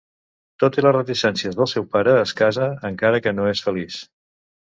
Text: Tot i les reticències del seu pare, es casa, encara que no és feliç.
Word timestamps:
Tot 0.61 0.77
i 0.77 0.83
les 0.85 0.95
reticències 0.95 1.59
del 1.59 1.69
seu 1.73 1.85
pare, 1.95 2.15
es 2.21 2.33
casa, 2.39 2.71
encara 2.91 3.21
que 3.27 3.35
no 3.41 3.47
és 3.53 3.63
feliç. 3.67 4.01